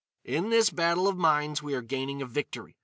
"In 0.25 0.49
this 0.49 0.71
battle 0.71 1.07
of 1.07 1.15
minds 1.15 1.61
we 1.61 1.75
are 1.75 1.83
gaining 1.83 2.23
a 2.23 2.25
victory. 2.25 2.75